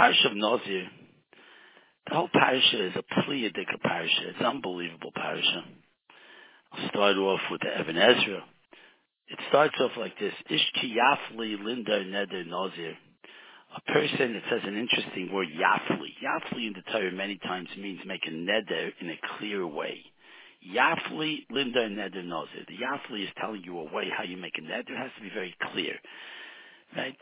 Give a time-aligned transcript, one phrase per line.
[0.00, 0.88] parsha of Nazir,
[2.08, 4.30] the whole parsha is a Pleiadic parsha.
[4.30, 5.62] It's an unbelievable parsha.
[6.72, 8.42] I'll start off with the Evan Ezra.
[9.28, 12.96] It starts off like this: Ishki Yafli Linda Neder Nazir.
[13.76, 16.08] A person, it says an interesting word, Yafli.
[16.24, 20.00] Yafli in the Torah many times means make a neder in a clear way.
[20.74, 22.64] Yafli Linda Neder Nazir.
[22.66, 24.90] The Yafli is telling you a way how you make a neder.
[24.90, 25.94] It has to be very clear.
[26.96, 27.16] Right?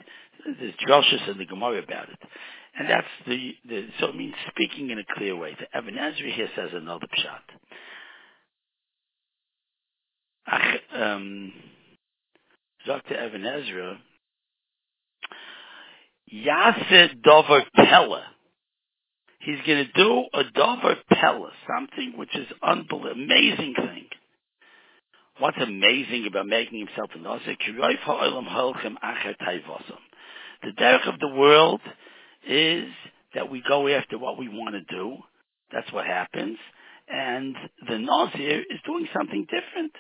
[0.47, 2.19] There's drushes in the Gemara about it.
[2.77, 5.57] And that's the, the, so it means speaking in a clear way.
[5.59, 7.41] The Evan Ezra here says another pshat.
[10.95, 11.53] Um,
[12.87, 13.15] Dr.
[13.15, 13.99] Evan Ezra,
[16.33, 18.25] Yaseh Dover Pella.
[19.41, 24.07] He's going to do a Dover Pella, something which is unbelievable, amazing thing.
[25.39, 27.57] What's amazing about making himself a Nazir?
[30.63, 31.81] The derech of the world
[32.47, 32.89] is
[33.35, 35.17] that we go after what we want to do.
[35.73, 36.59] That's what happens.
[37.09, 37.57] And
[37.89, 39.93] the Nazir is doing something different.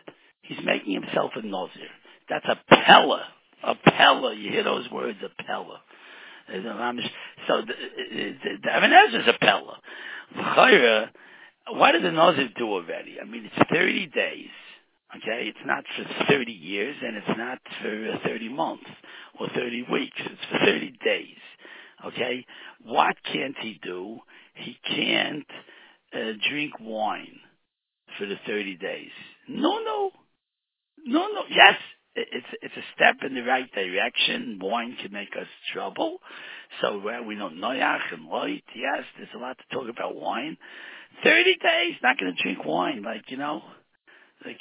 [0.43, 1.89] He's making himself a Nazir.
[2.29, 3.25] That's a Pella.
[3.65, 4.35] A Pella.
[4.35, 5.81] You hear those words, a Pella.
[6.49, 7.75] So the,
[8.13, 9.79] the, the is a Pella.
[11.71, 13.19] What did the Nazir do already?
[13.21, 14.49] I mean, it's 30 days.
[15.17, 18.87] Okay, it's not for 30 years and it's not for 30 months
[19.41, 20.17] or 30 weeks.
[20.19, 21.37] It's for 30 days.
[22.07, 22.45] Okay,
[22.85, 24.19] what can't he do?
[24.55, 25.47] He can't
[26.15, 27.39] uh, drink wine
[28.19, 29.11] for the 30 days.
[29.49, 30.11] No, no,
[31.07, 31.43] no, no.
[31.51, 31.77] Yes,
[32.17, 34.59] it's it's a step in the right direction.
[34.63, 36.19] Wine can make us trouble.
[36.83, 38.49] So uh, we know Noach and Lot.
[38.77, 40.57] Yes, there's a lot to talk about wine.
[41.25, 43.03] Thirty days, not going to drink wine.
[43.05, 43.63] Like you know,
[44.45, 44.61] like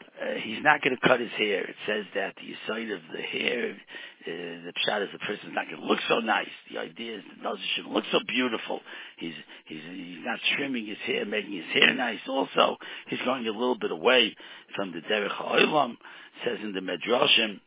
[0.00, 1.64] uh, he's not going to cut his hair.
[1.64, 5.66] It says that the sight of the hair, uh, the shot is the person's not
[5.68, 6.48] going to look so nice.
[6.72, 8.80] The idea is the nose shouldn't look so beautiful.
[9.18, 9.34] He's
[9.66, 12.20] he's he's not trimming his hair, making his hair nice.
[12.28, 12.76] Also,
[13.08, 14.34] he's going a little bit away
[14.76, 15.96] from the derech ha'olam.
[16.44, 17.60] Says in the medrashim.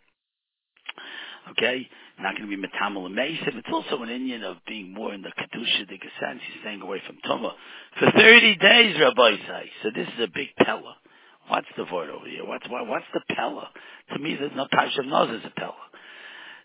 [1.52, 1.88] Okay,
[2.20, 3.56] not going to be metamal Mesim.
[3.58, 6.42] It's also an Indian of being more in the kedusha, the sense.
[6.52, 7.54] He's staying away from tuma
[8.00, 9.72] for thirty days, Rabbi say.
[9.84, 10.98] So this is a big pella.
[11.48, 12.46] What's the word over here?
[12.46, 13.70] What's what, what's the pella?
[14.14, 15.76] To me, the no Parsha knows is a pella.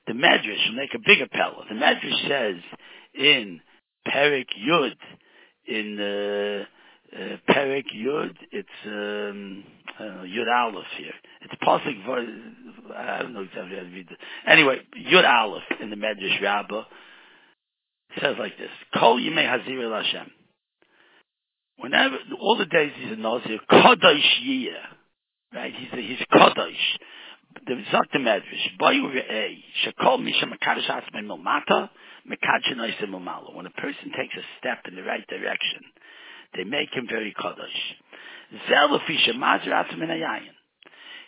[0.07, 1.65] The Medrash will make a bigger pella.
[1.69, 2.63] The Medrash says
[3.15, 3.61] in
[4.07, 4.97] Perik Yud,
[5.67, 6.65] in uh,
[7.17, 9.65] uh, Perik Yud, it's um,
[10.01, 11.15] uh, Yud Aleph here.
[11.43, 12.97] It's Pasuk.
[12.97, 14.19] I don't know exactly how to read it.
[14.47, 14.79] Anyway,
[15.09, 16.83] Yud Aleph in the Medrash Rabbah
[18.21, 20.31] says like this: Kol Yimei Hazir El Hashem.
[21.79, 24.87] Whenever all the days he's a Nazir, Kadosh Yiyah,
[25.55, 25.73] right?
[25.75, 26.99] He's a, he's Kadosh.
[27.67, 31.91] The Zok the Medrash, Bayu Re'eh, Shekol Misha Atzmei Milmata.
[32.25, 35.81] When a person takes a step in the right direction,
[36.57, 37.97] they make him very Kadosh.
[38.71, 40.55] Zelafisha Mazir Atzmei Yayin.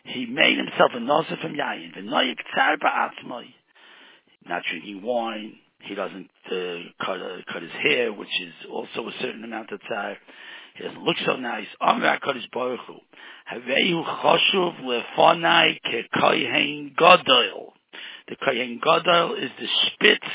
[0.05, 1.97] He made himself a Nazir from Yayin.
[1.97, 3.47] V'noyik Tzar Ba'atzmoi.
[4.47, 5.57] Not drinking wine,
[5.87, 9.81] he doesn't uh, cut, uh, cut his hair, which is also a certain amount of
[9.89, 10.17] time.
[10.77, 11.67] He doesn't look so nice.
[11.81, 12.97] Amr HaKadosh Baruch Hu.
[13.53, 17.75] Havehu choshuv lefonai kekoyen gadol.
[18.29, 20.27] The kohen gadol is the spitz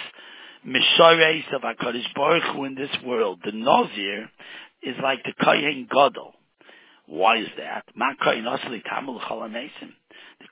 [0.65, 3.39] mishareis of HaKadosh Baruch Hu in this world.
[3.43, 4.29] The Nazir
[4.83, 6.33] is like the kohen gadol.
[7.07, 7.85] Why is that?
[7.95, 8.13] The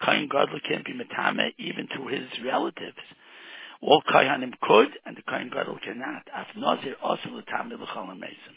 [0.03, 2.97] kohen gadol can't be metame even to his relatives.
[3.81, 6.27] All Kohanim could, and the Kohen Gadol cannot.
[6.35, 8.55] Af Nazir also l'tamid l'chol mason.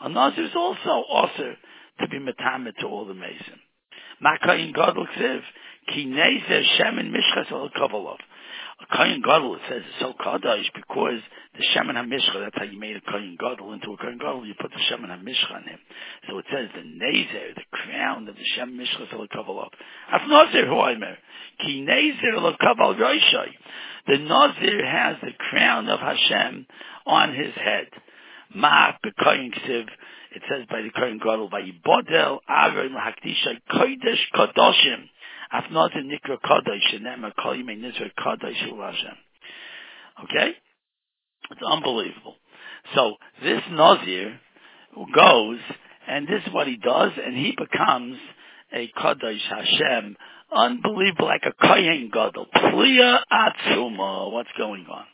[0.00, 1.56] A Nazir is also also
[2.00, 3.60] to be metamid to all the mason.
[4.20, 5.40] Ma Kohen Gadol ksiv,
[5.92, 8.18] ki nezer shemen mishchas al kavalov.
[8.80, 11.20] A Kohen Gadol, it says, is so kadosh because
[11.56, 14.54] the Shemin HaMishcha, that's how you made a Kohen Gadol into a Kohen Gadol, you
[14.60, 15.78] put the Shemin HaMishcha on him.
[16.28, 19.70] So it says the Nezer, the crown of the Shemin Mishcha Salakavalov.
[20.12, 21.16] Af Nazir hu Aimer.
[21.60, 23.48] Ki Nezer Lakaval Roshai.
[24.06, 26.66] The Nazir has the crown of Hashem
[27.04, 27.88] on his head.
[28.54, 29.86] Ma B'Kohen Ksiv,
[30.36, 35.08] it says by the Kohen Gadol, Vayibodel Aaron L'Hakdisha Kodesh Kadoshim.
[35.52, 39.16] Af Nazir Nikra Kadosh, and Nema Kol Yimei Nizra Kadosh Hashem.
[40.24, 40.52] Okay?
[41.50, 42.36] It's unbelievable.
[42.94, 44.40] So this Nazir
[45.14, 45.58] goes,
[46.06, 48.18] and this is what he does, and he becomes
[48.72, 50.16] a Kadosh Hashem,
[50.52, 52.46] unbelievable, like a Kohen Gadol.
[52.54, 54.32] Pliya Atzuma.
[54.32, 55.04] What's going on?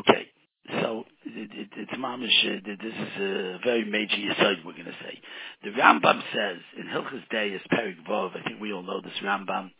[0.00, 0.28] Okay,
[0.68, 2.28] so it, it, it's mamish.
[2.44, 4.64] Uh, this is a very major yesod.
[4.64, 5.18] We're going to say.
[5.64, 8.36] The Rambam says in Hilchas Day is Perik Vov.
[8.36, 9.70] I think we all know this Rambam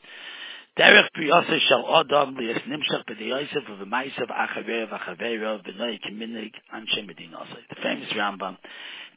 [0.78, 7.56] Derech Briyasa Shal Adam Lias Nimshach B'Diyosef V'Maisav Achaveir V'Achaveira V'Noi Keminig Anshe Medinasa.
[7.68, 8.56] The famous Rambam,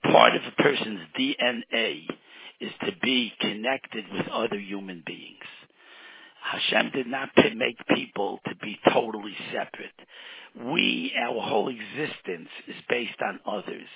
[0.04, 2.07] part of a person's DNA
[2.59, 5.45] is to be connected with other human beings.
[6.44, 9.94] Hashem did not make people to be totally separate.
[10.56, 13.88] We, our whole existence is based on others,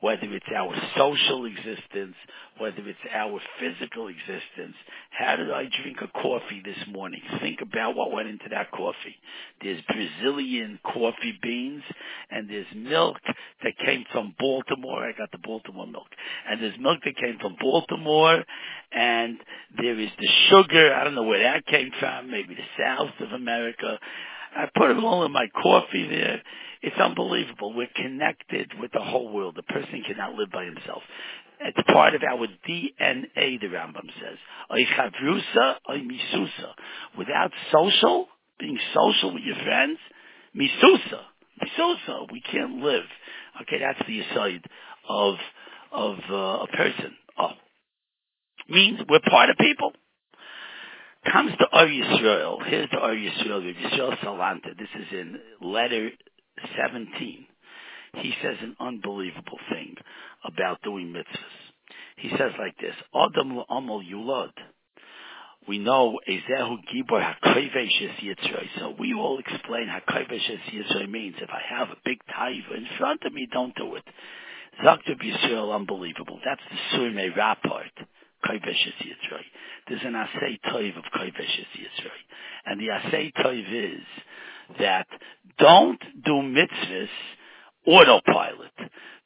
[0.00, 2.14] whether it's our social existence,
[2.58, 4.74] whether it's our physical existence.
[5.10, 7.20] How did I drink a coffee this morning?
[7.40, 9.16] Think about what went into that coffee.
[9.62, 11.82] There's Brazilian coffee beans,
[12.30, 13.18] and there's milk
[13.62, 15.04] that came from Baltimore.
[15.04, 16.08] I got the Baltimore milk.
[16.48, 18.44] And there's milk that came from Baltimore,
[18.92, 19.38] and
[19.76, 20.94] there is the sugar.
[20.94, 23.98] I don't know where that came from, maybe the south of America.
[24.56, 26.42] I put it all in my coffee there.
[26.82, 27.74] It's unbelievable.
[27.74, 29.58] We're connected with the whole world.
[29.58, 31.02] A person cannot live by himself.
[31.60, 34.38] It's part of our DNA, the Rambam says.
[37.18, 38.28] Without social,
[38.60, 39.98] being social with your friends,
[40.56, 41.22] misusa.
[41.60, 42.32] Misusa.
[42.32, 43.04] We can't live.
[43.62, 44.64] Okay, that's the side
[45.08, 45.34] of,
[45.90, 47.16] of uh, a person.
[47.38, 47.50] Oh.
[48.68, 49.92] Means we're part of people
[51.32, 52.66] comes to Or Yisrael.
[52.66, 54.76] Here's the Or Yisrael, Yisrael Salanter.
[54.78, 56.10] This is in letter
[56.76, 57.46] 17.
[58.16, 59.96] He says an unbelievable thing
[60.44, 61.94] about doing mitzvahs.
[62.16, 64.52] He says like this, Adam Amol Yulad.
[65.68, 68.68] We know Ezehu Gibor HaKoivesh Yitzray.
[68.78, 71.36] So we all explain HaKoivesh Yitzray means.
[71.40, 74.04] If I have a big taiva in front of me, don't do it.
[74.82, 76.40] Zaktab Yisrael, unbelievable.
[76.44, 77.92] That's the Surmei Ra part.
[78.54, 79.44] Yitzray.
[79.88, 82.20] There's an Asay Toiv of Koiveshes Yitzray.
[82.66, 84.02] And the Asay Toiv is
[84.78, 85.06] that
[85.58, 87.08] don't do mitzvahs
[87.86, 88.72] autopilot.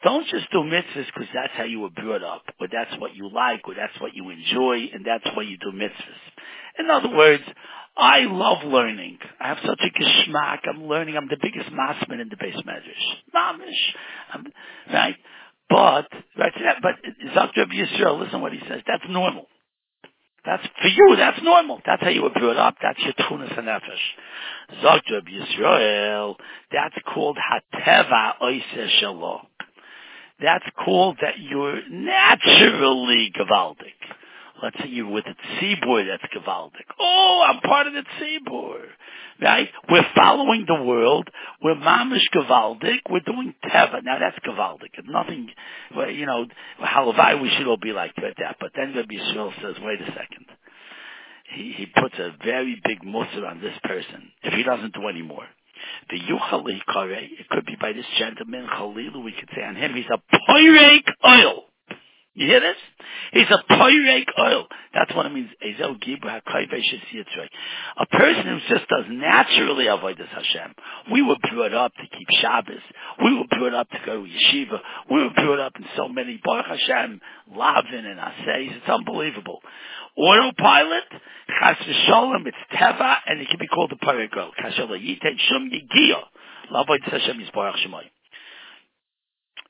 [0.04, 3.30] Don't just do mitzvahs because that's how you were brought up, or that's what you
[3.32, 6.78] like, or that's what you enjoy, and that's why you do mitzvahs.
[6.78, 7.44] In other words,
[7.96, 9.19] I love learning.
[9.38, 10.60] I have such a geschmack.
[10.66, 11.16] I'm learning.
[11.16, 13.34] I'm the biggest massman in the beis medrash.
[13.34, 14.52] Mamish.
[14.92, 15.16] Right?
[15.72, 16.52] But, right,
[16.82, 16.96] but
[17.34, 18.82] Zakir Yisrael, listen what he says.
[18.86, 19.46] That's normal.
[20.44, 21.16] That's for you.
[21.16, 21.80] That's normal.
[21.86, 22.74] That's how you were brought up.
[22.82, 24.82] That's your tunas and nefesh.
[24.82, 26.36] Zakir Yisrael.
[26.70, 29.40] That's called hateva oiseh.
[30.42, 33.96] That's called that you're naturally gewaldig.
[34.62, 36.86] Let's say you're with a tzibur that's gewaldig.
[37.00, 38.80] Oh, I'm part of the tzibur.
[39.40, 39.68] Right?
[39.90, 41.28] We're following the world.
[41.60, 42.98] We're mamish gewaldig.
[43.10, 44.04] We're doing teva.
[44.04, 44.90] Now that's gewaldig.
[45.04, 45.48] Nothing,
[46.14, 46.46] you know,
[46.80, 48.56] halavai we should all be like that.
[48.60, 50.46] But then Rabbi Yisrael says, wait a second.
[51.54, 55.22] He, he puts a very big musr on this person if he doesn't do any
[55.22, 55.44] more.
[56.10, 59.94] The yuchali kare, it could be by this gentleman, Khalilu, we could say on him,
[59.94, 61.64] he's a pyrake oil.
[62.34, 62.76] You hear this?
[63.34, 64.67] He's a pyrake oil.
[64.94, 65.50] That's what it means.
[65.61, 65.75] A
[68.06, 70.75] person who just does naturally avoid this Hashem.
[71.12, 72.81] We were brought up to keep Shabbos.
[73.23, 74.81] We were brought up to go to yeshiva.
[75.11, 77.20] We were brought up in so many Baruch Hashem,
[77.55, 78.76] Lavin and Aseis.
[78.76, 79.61] It's unbelievable.
[80.17, 81.05] Autopilot,
[81.61, 84.52] Chas v'sholem, it's Teva, and it can be called a pyrake oil.
[84.58, 86.23] Kashala yitet shum yigia.
[86.73, 88.08] Lavoid Hashem is Baruch Shemai.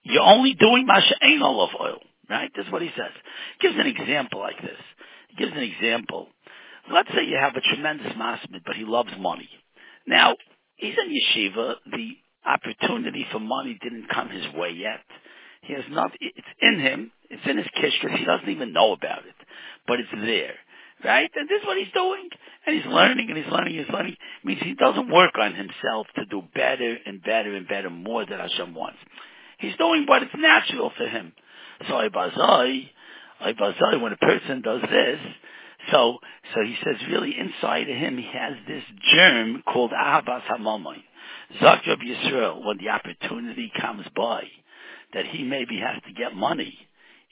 [0.04, 2.00] You're only doing Masha Ein of oil.
[2.32, 2.50] Right?
[2.56, 3.12] That's what he says.
[3.60, 4.80] Gives an example like this.
[5.28, 6.28] He gives an example.
[6.90, 9.50] Let's say you have a tremendous masmid, but he loves money.
[10.06, 10.36] Now,
[10.76, 11.74] he's in yeshiva.
[11.90, 12.08] The
[12.46, 15.04] opportunity for money didn't come his way yet.
[15.60, 17.12] He has not, it's in him.
[17.28, 19.36] It's in his kish he doesn't even know about it.
[19.86, 20.54] But it's there.
[21.04, 21.30] Right?
[21.34, 22.30] And this is what he's doing.
[22.66, 24.12] And he's learning and he's learning and he's learning.
[24.12, 28.24] It means he doesn't work on himself to do better and better and better more
[28.24, 28.98] than Hashem wants.
[29.58, 31.34] He's doing what is natural for him.
[31.88, 32.88] So Ibazai,
[33.42, 35.18] Ibazai, when a person does this,
[35.90, 36.18] so
[36.54, 38.84] so he says really inside of him he has this
[39.14, 41.02] germ called Ahabas Hamamai.
[41.60, 44.44] Zakrab Yisrael, when the opportunity comes by
[45.12, 46.78] that he maybe has to get money,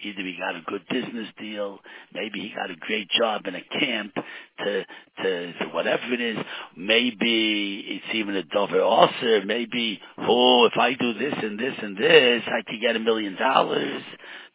[0.02, 1.78] Either he got a good business deal,
[2.14, 4.85] maybe he got a great job in a camp to,
[5.23, 6.38] to, to whatever it is.
[6.76, 9.42] Maybe it's even a dover also.
[9.45, 13.37] Maybe, oh, if I do this and this and this, I could get a million
[13.37, 14.02] dollars.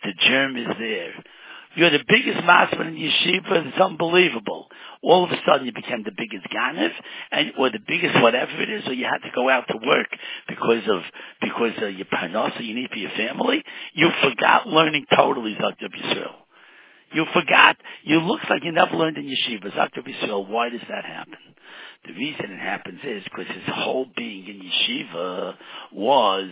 [0.04, 1.14] The germ is there.
[1.76, 3.68] You're the biggest masman in yeshiva.
[3.68, 4.68] It's unbelievable.
[5.04, 6.92] All of a sudden, you became the biggest ganev,
[7.32, 10.08] and or the biggest whatever it is, or you had to go out to work
[10.48, 11.02] because of
[11.42, 13.62] because of your parnasa you need for your family.
[13.94, 16.34] You forgot learning totally Zakta Yisrael.
[17.14, 17.76] You forgot.
[18.04, 19.72] You looks like you never learned in yeshiva.
[19.74, 20.48] Zakta Yisrael.
[20.48, 21.38] Why does that happen?
[22.08, 25.56] The reason it happens is because his whole being in yeshiva
[25.92, 26.52] was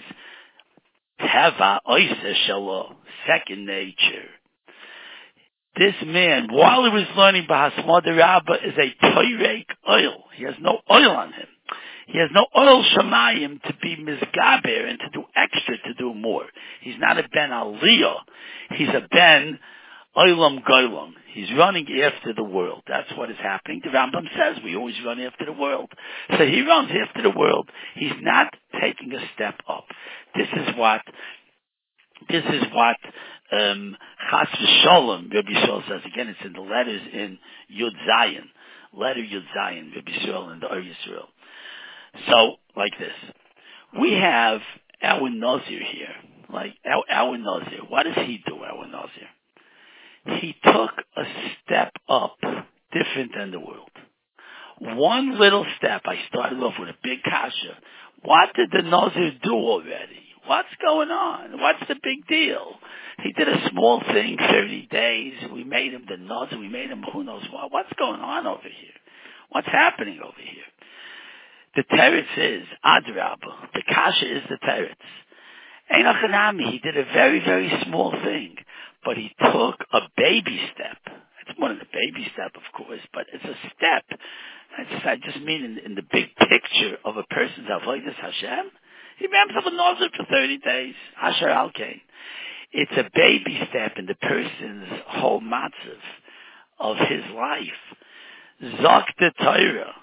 [1.22, 4.30] teva oisa shalo, second nature
[5.75, 10.24] This man, while he was learning Bahasmada Rabbah, is a Toyrek oil.
[10.36, 11.48] He has no oil on him.
[12.08, 16.46] He has no oil Shemayim to be Mizgaber and to do extra to do more.
[16.82, 18.18] He's not a Ben Aliyah.
[18.75, 19.60] He's a Ben
[20.15, 21.13] Oilam Goilam.
[21.34, 22.84] He's running after the world.
[22.88, 23.82] That's what is happening.
[23.84, 25.92] The Rambam says we always run after the world.
[26.38, 27.70] So he runs after the world.
[27.96, 29.86] He's not taking a step up.
[30.36, 31.01] This is what
[32.30, 32.98] this is what
[33.53, 33.98] um,
[34.29, 36.01] Chas v'Sholem, Rabbi Yisrael says.
[36.05, 37.38] Again, it's in the letters in
[37.74, 38.45] Yud Zayin,
[38.93, 41.27] letter Yud Zayin, Rabbi Yisrael and the Or Yisrael.
[42.29, 43.13] So, like this,
[44.00, 44.62] we have
[45.01, 46.15] our Nazir here,
[46.51, 47.79] like our, our Nazir.
[47.88, 50.39] What does he do, our Nazir?
[50.39, 51.24] He took a
[51.63, 52.38] step up
[52.91, 53.89] different than the world.
[54.79, 57.77] One little step, I started off with a big kasha.
[58.24, 60.19] What did the Nazir do already?
[60.45, 61.60] What's going on?
[61.60, 62.75] What's the big deal?
[63.24, 65.34] He did a small thing, 30 days.
[65.53, 66.60] We made him the Nazir.
[66.60, 67.72] We made him who knows what.
[67.72, 68.98] What's going on over here?
[69.50, 70.63] What's happening over here?
[71.75, 73.72] The teretz is Adrabah.
[73.74, 74.96] The kasha is the teretz.
[75.92, 78.56] Einachanami, he did a very, very small thing,
[79.06, 80.98] but he took a baby step.
[81.48, 84.20] It's more than a baby step, of course, but it's a step.
[84.77, 88.72] I just, I just mean in, in the big picture of a person's avoidance Hashem.
[89.20, 90.96] He made himself a nazir for 30 days.
[91.22, 92.01] Asher Alkain.
[92.74, 96.01] It's a baby step in the person's whole matzav
[96.80, 97.68] of his life.
[98.82, 99.94] Zok the Torah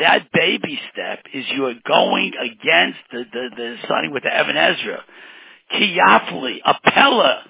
[0.00, 5.04] that baby step is you are going against the, the, the with the Evan Ezra.
[5.72, 7.44] Kiyafli, a pella,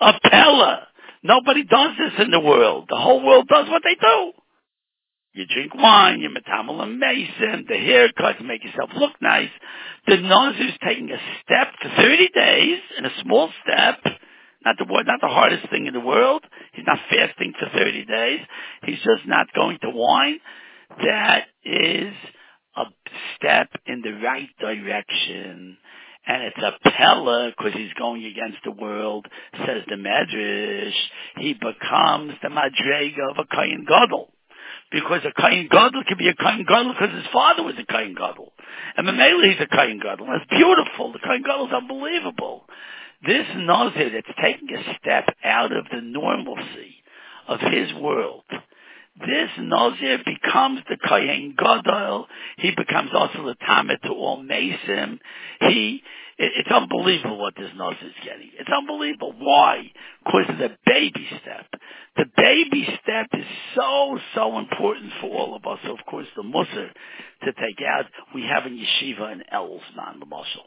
[0.00, 0.88] a pella.
[1.22, 2.86] Nobody does this in the world.
[2.88, 4.32] The whole world does what they do.
[5.34, 9.50] You drink wine, you metamal and mason, the haircuts make yourself look nice.
[10.06, 13.98] The Nazir's taking a step for 30 days in a small step.
[14.64, 16.42] Not the not the hardest thing in the world.
[16.72, 18.40] He's not fasting for 30 days.
[18.84, 20.38] He's just not going to wine
[21.02, 22.14] that is
[22.76, 22.84] a
[23.36, 25.76] step in the right direction.
[26.26, 30.94] And it's a pella because he's going against the world, says the Medrash.
[31.36, 34.30] He becomes the Madrega of a Kain Gadol.
[34.94, 38.14] Because a Kain Gadol can be a Kain Gadol because his father was a Kain
[38.14, 38.52] Gadol.
[38.96, 40.28] And Mamela he's a Kain Gadol.
[40.28, 41.12] That's beautiful.
[41.12, 42.62] The Kain Gadol is unbelievable.
[43.26, 47.02] This Nazir that's taking a step out of the normalcy
[47.48, 48.44] of his world
[49.20, 52.26] this Nazir becomes the Kohen Gadol.
[52.58, 55.20] He becomes also the Tamid to all Mason.
[55.60, 56.02] He,
[56.36, 58.50] it, it's unbelievable what this Nazir is getting.
[58.58, 59.34] It's unbelievable.
[59.38, 59.92] Why?
[60.24, 61.66] Because of the baby step.
[62.16, 65.78] The baby step is so, so important for all of us.
[65.84, 66.90] Of course, the Musar
[67.44, 70.64] to take out, we have in Yeshiva and Elsman, the Marshal.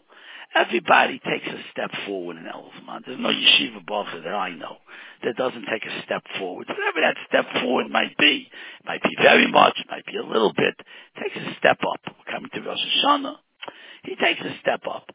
[0.57, 3.05] Everybody takes a step forward in Elzman.
[3.05, 4.77] There's no yeshiva buffer that I know
[5.23, 6.67] that doesn't take a step forward.
[6.67, 10.25] Whatever that step forward might be, it might be very much, it might be a
[10.25, 10.73] little bit,
[11.21, 12.01] takes a step up.
[12.07, 13.35] We're coming to Rosh Hashanah.
[14.03, 15.09] He takes a step up.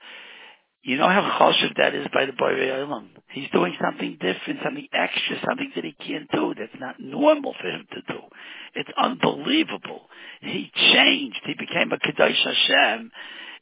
[0.83, 3.09] You know how choshev that is by the Borei Olam.
[3.31, 6.55] He's doing something different, something extra, something that he can't do.
[6.59, 8.21] That's not normal for him to do.
[8.75, 10.09] It's unbelievable.
[10.41, 11.41] He changed.
[11.47, 13.13] He became a Kedosh Hashem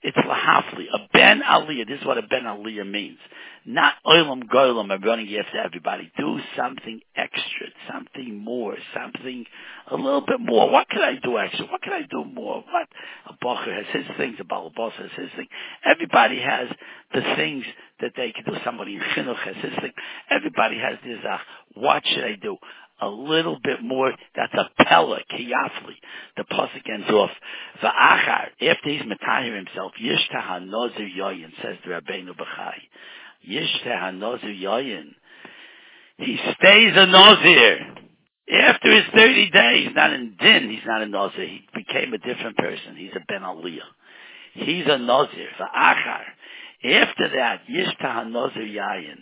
[0.02, 0.86] it's lahafli.
[0.92, 1.86] A ben aliyah.
[1.86, 3.18] This is what a ben aliyah means.
[3.66, 4.90] Not oilam goilam.
[4.90, 6.10] I'm running after everybody.
[6.16, 9.44] Do something extra, something more, something
[9.90, 10.70] a little bit more.
[10.70, 11.66] What can I do extra?
[11.66, 12.64] What can I do more?
[12.70, 12.88] What
[13.26, 14.36] a bacher has his things.
[14.40, 15.48] A balabas has his thing.
[15.84, 16.68] Everybody has
[17.12, 17.64] the things
[18.00, 18.58] that they can do.
[18.64, 19.92] Somebody in chinuch has his thing.
[20.30, 21.18] Everybody has this.
[21.28, 21.38] Uh,
[21.74, 22.56] what should I do?
[23.00, 24.12] A little bit more.
[24.36, 25.94] That's a pella kiyafli.
[26.36, 27.30] The pasuk ends off
[27.82, 29.92] va'achar after he's matahir himself.
[30.02, 32.78] Yishtah hanozir yoyin says the Rabbeinu Bachai.
[33.48, 35.14] Yishtah hanozir yoyin.
[36.18, 37.96] He stays a nazir.
[38.52, 41.46] After his 30 days, not in din, he's not a nazir.
[41.46, 42.96] He became a different person.
[42.96, 43.78] He's a ben aliyah.
[44.54, 45.48] He's a nazir.
[45.58, 46.22] Va'achar.
[46.82, 49.18] After that, Yishtah hanozir yayin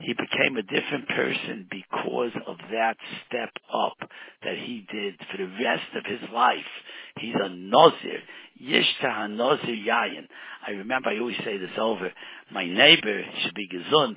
[0.00, 3.96] he became a different person because of that step up
[4.42, 6.58] that he did for the rest of his life.
[7.18, 8.20] He's a Nazir.
[8.62, 10.26] Yishtah Nazir Yayin.
[10.66, 12.12] I remember I always say this over.
[12.52, 14.16] My neighbor should be gesund.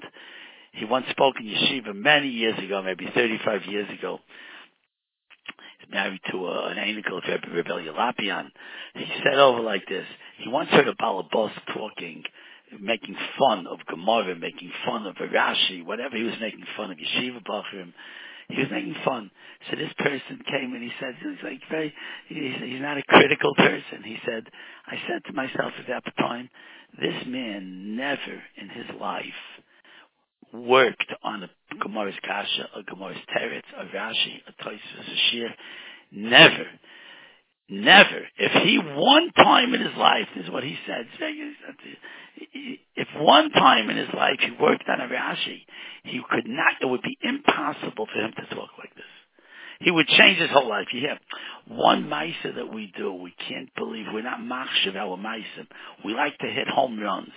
[0.73, 4.19] He once spoke in yeshiva many years ago, maybe 35 years ago.
[5.79, 8.49] He's married to a, an Anikel Rebbe Rebbe Lopian.
[8.95, 10.05] He said over like this.
[10.37, 12.23] He once heard a Balabos talking
[12.79, 17.43] making fun of Gemara, making fun of Rashi, whatever he was making fun of Yeshiva
[17.43, 17.93] Bachrim.
[18.49, 19.29] He was making fun.
[19.69, 21.93] So this person came and he said, he's like very,
[22.27, 24.03] he's, he's not a critical person.
[24.03, 24.47] He said,
[24.87, 26.49] I said to myself at that time,
[26.99, 29.23] this man never in his life
[30.53, 31.49] worked on a
[31.83, 35.53] Gemara's Kasha, a Gemara's Teretz, a Rashi, a Toisus, a Shir.
[36.11, 36.65] Never,
[37.69, 38.21] never.
[38.37, 41.07] If he one time in his life, this is what he said,
[42.95, 45.61] if one time in his life he worked on a Rashi,
[46.03, 49.05] he could not, it would be impossible for him to talk like this.
[49.81, 50.87] He would change his whole life.
[50.91, 51.19] You hear
[51.67, 55.67] one Maisa that we do, we can't believe, we're not machshav our Maisim.
[56.03, 57.31] We like to hit home runs.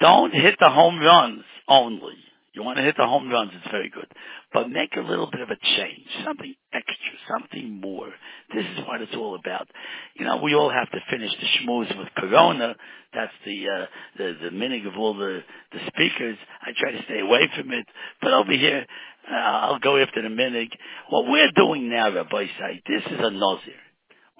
[0.00, 2.16] Don't hit the home runs only.
[2.58, 4.08] You want to hit the home runs, it's very good.
[4.52, 8.08] But make a little bit of a change, something extra, something more.
[8.52, 9.68] This is what it's all about.
[10.16, 12.74] You know, we all have to finish the schmooze with Corona.
[13.14, 13.86] That's the, uh,
[14.16, 15.38] the, the minig of all the,
[15.70, 16.36] the speakers.
[16.60, 17.86] I try to stay away from it.
[18.20, 18.84] But over here,
[19.30, 20.70] uh, I'll go after the minig.
[21.10, 23.78] What we're doing now, Rabbi Say, this is a nazir.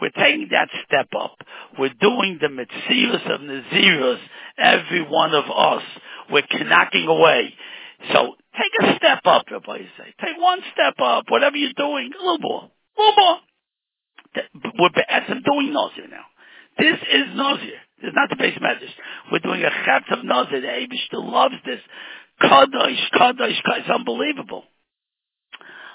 [0.00, 1.36] We're taking that step up.
[1.78, 4.18] We're doing the mitzvahs of Naziros,
[4.58, 5.82] every one of us.
[6.32, 7.54] We're knocking away.
[8.12, 10.14] So take a step up, Rabbi say.
[10.24, 12.70] Take one step up, whatever you're doing, a little more.
[12.70, 13.38] A little more.
[14.78, 16.26] We're be'etzim doing Nazir now.
[16.78, 17.80] This is Nazir.
[18.00, 18.94] This is not the base message.
[19.32, 20.60] We're doing a chet of Nazir.
[20.60, 21.80] The Abishter loves this.
[22.42, 23.80] Kadosh, Kadosh, Kadosh.
[23.80, 24.64] It's unbelievable.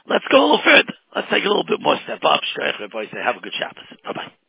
[0.08, 0.94] Let's go a little further.
[1.16, 2.42] Let's take a little bit more step up.
[2.60, 3.86] Have a good Shabbos.
[4.04, 4.34] Bye bye.